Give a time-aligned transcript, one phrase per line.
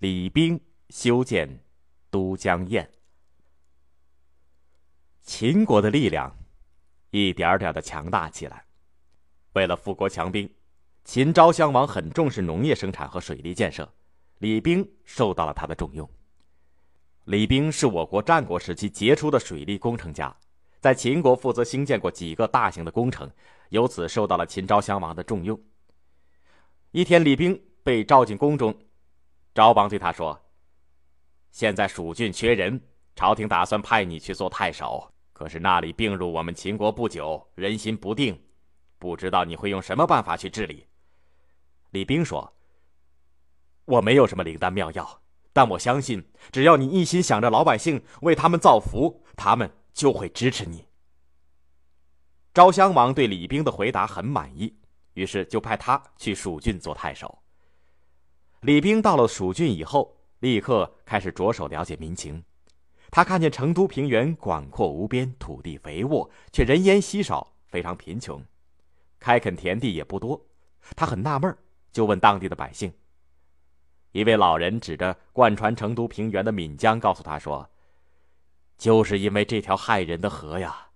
[0.00, 1.64] 李冰修建
[2.08, 2.88] 都江堰。
[5.22, 6.32] 秦国的力量
[7.10, 8.64] 一点点的强大起来。
[9.54, 10.48] 为了富国强兵，
[11.04, 13.92] 秦昭襄王很重视农业生产和水利建设，
[14.38, 16.08] 李冰受到了他的重用。
[17.24, 20.32] 李冰是我国战国时期杰出的水利工程家，
[20.78, 23.28] 在秦国负责兴建过几个大型的工程，
[23.70, 25.60] 由此受到了秦昭襄王的重用。
[26.92, 28.72] 一天，李冰被召进宫中，
[29.58, 30.40] 昭王对他说
[31.50, 32.80] ：“现在蜀郡缺人，
[33.16, 35.12] 朝廷打算派你去做太守。
[35.32, 38.40] 可是那里并入我们秦国不久，人心不定，
[39.00, 40.86] 不知道你会用什么办法去治理。”
[41.90, 42.54] 李冰说
[43.84, 50.86] ：“我没有什么灵丹妙药，但我相信，只要你一心想着老百姓，为他们造福，他们就会支持你。”
[52.54, 54.78] 昭襄王对李冰的回答很满意。
[55.14, 57.36] 于是就派他去蜀郡做太守。
[58.62, 62.42] 李冰到了蜀郡以后，立刻开始着手了解民情。
[63.10, 68.42] 他看见成都平原广阔无边，土地肥沃，却人烟稀少，非常贫穷，
[69.20, 70.44] 开垦田地也不多。
[70.96, 71.56] 他很纳闷，
[71.92, 72.92] 就问当地的百姓。
[74.12, 77.68] 一位老人指着贯穿成都平原的岷江，告诉他说
[78.76, 80.88] ：“就是因为这条害人的河呀，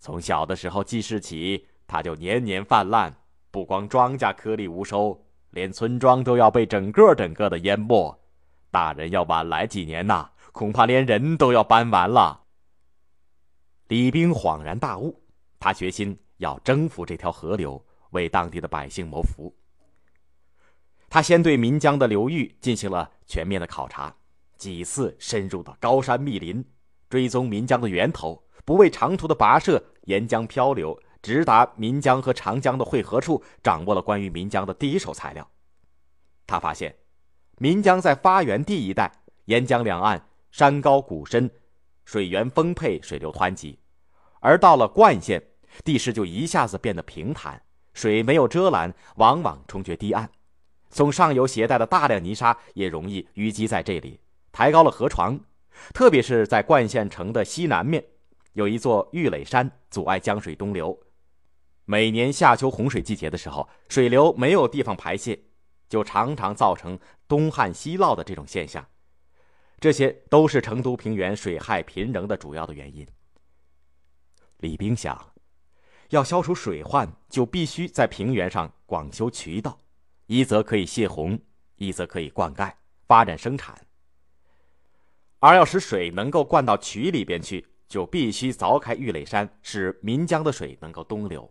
[0.00, 3.14] 从小的时候记事起，它就年年泛滥。”
[3.50, 5.25] 不光庄稼颗粒无收，
[5.56, 8.14] 连村庄都要被整个整个的淹没。
[8.70, 12.42] 大人要晚来几年呐，恐怕连人都要搬完了。
[13.88, 15.18] 李冰恍然大悟，
[15.58, 19.50] 他决心要征服这条河流，为当地的百姓谋福。
[21.08, 24.14] 他先对岷江的流域进行了全面的考察，
[24.58, 26.62] 几次深入到高山密林，
[27.08, 31.00] 追踪岷江的源头，不畏长途的跋涉，沿江漂流。
[31.26, 35.44] 直达岷江和长江的汇合处，掌握了关于岷江的第一手材料。
[36.46, 36.94] 他发现，
[37.58, 39.10] 岷江在发源地一带，
[39.46, 41.50] 沿江两岸山高谷深，
[42.04, 43.76] 水源丰沛，水流湍急；
[44.38, 45.42] 而到了灌县，
[45.84, 47.60] 地势就一下子变得平坦，
[47.92, 50.30] 水没有遮拦，往往冲决堤岸。
[50.90, 54.20] 从上游携带的大量泥沙也容易淤积在这里，
[54.52, 55.40] 抬高了河床。
[55.92, 58.04] 特别是在灌县城的西南面，
[58.52, 60.96] 有一座玉垒山，阻碍江水东流。
[61.88, 65.40] 每年夏秋洪水季节的时候，水流没有地方排泄，
[65.88, 66.98] 就常常造成
[67.28, 68.84] 东旱西涝的这种现象。
[69.78, 73.06] 这些都是成都平原水害频仍的主要的原因。
[74.58, 75.32] 李冰想，
[76.08, 79.78] 要消除水患，就必须在平原上广修渠道，
[80.26, 81.38] 一则可以泄洪，
[81.76, 82.72] 一则可以灌溉
[83.06, 83.80] 发展生产。
[85.38, 91.48] 而要使水能够灌到渠里边去，就必须凿开玉垒山，使岷江的水能够东流。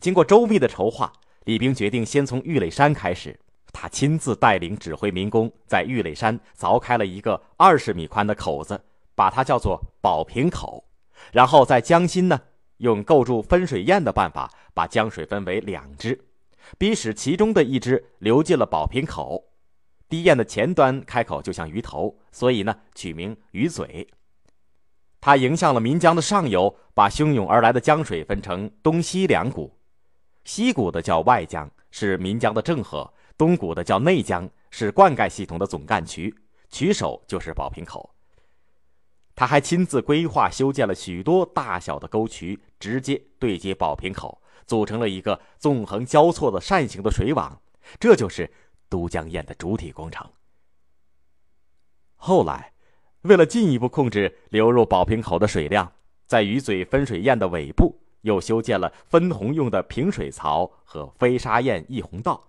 [0.00, 1.12] 经过周密的筹划，
[1.44, 3.38] 李冰决定先从玉垒山开始。
[3.70, 8.82] 他亲自带领指挥民工，在玉垒山凿开了一个二十米宽的口子，
[9.14, 10.82] 把它叫做宝瓶口。
[11.32, 12.40] 然后在江心呢，
[12.78, 16.18] 用构筑分水堰的办法，把江水分为两支，
[16.78, 19.52] 逼使其中的一支流进了宝瓶口。
[20.08, 24.08] 堤堰的前端开口就像鱼头，所以呢，取名鱼嘴。
[25.20, 29.76] 他迎向了岷江的上游，把汹涌而来的江水分成东西两股。
[30.44, 36.34] 西谷的叫外江，是岷江的正河；东谷的叫内江，是灌溉系统的总干渠。
[36.68, 38.14] 渠首就是宝瓶口。
[39.34, 47.60] 他还亲自规划修建了许多大小的沟渠，直接对接宝瓶口，组成了一个纵横交错的扇形的水网。
[47.98, 48.50] 这就是
[48.88, 50.28] 都江堰的主体工程。
[52.16, 52.72] 后来，
[53.22, 55.90] 为了进一步控制流入宝瓶口的水量，
[56.26, 57.98] 在鱼嘴分水堰的尾部。
[58.22, 62.44] 又修建了分洪用的平水槽和飞沙堰溢洪道。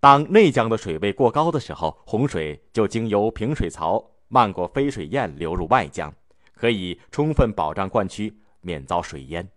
[0.00, 6.12] 当内江的水位过高的时候，洪水就经由平水槽漫过飞水堰流入外江，
[6.54, 9.48] 可以充分保障灌区免遭水淹。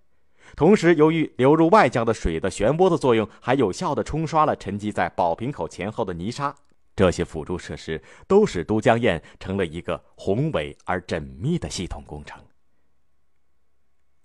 [0.56, 6.56] 同时，由于流入外江的水的漩涡的作用，还有效地冲刷了沉积在宝瓶口前后的泥沙。
[6.96, 12.41] 这些辅助设施都使都江堰成了一个宏伟而缜密的系统工程。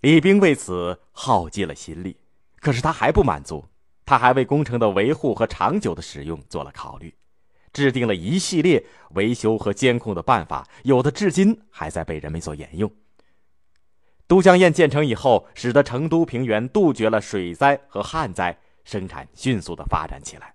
[0.03, 2.17] 李冰为此耗尽了心力，
[2.59, 3.65] 可是他还不满足，
[4.05, 7.15] 他还为工程的维护和长久的使用做了考虑，
[7.73, 12.93] 制定了一系列维修和监控的办法，有的至今还在被人们所沿用。
[14.27, 20.53] 都江堰建成以后，使得成都平原杜绝了水灾和旱灾，生产迅速的发展起来。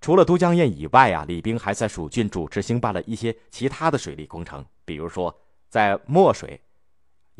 [0.00, 5.36] 除了都江堰以外啊，李冰还在蜀郡主持兴办了一些其他的水利工程，比如说
[5.68, 6.60] 在墨水。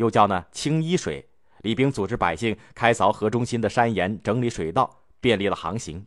[0.01, 1.29] 又叫呢清衣水，
[1.61, 6.07] 李冰组织百姓开凿河中心的山岩，整理水道，便利了航行。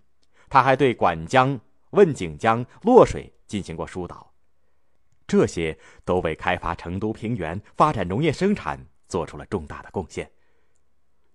[0.49, 1.59] 他还对管江、
[1.91, 4.33] 问景江、洛水进行过疏导，
[5.27, 10.27] 这些都为开发成都平原、发展农业生产做出了重大的贡献。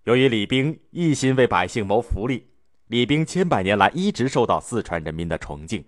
[0.03, 2.51] 由于李冰一心为百姓谋福利，
[2.89, 5.85] 李冰千百年来一直受到四川人民的崇敬，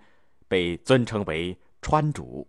[0.46, 2.46] 被尊称为川主。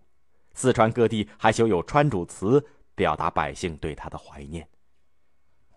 [0.53, 2.63] 四川各地还修有川主祠，
[2.95, 4.67] 表达百姓对他的怀念。